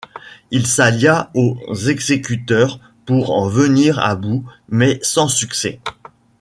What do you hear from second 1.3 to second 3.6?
aux Exécuteurs pour en